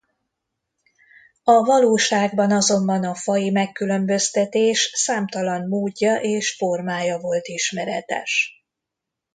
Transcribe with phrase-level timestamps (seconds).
[1.43, 8.61] A valóságban azonban a faji megkülönböztetés számtalan módja és formája volt ismeretes.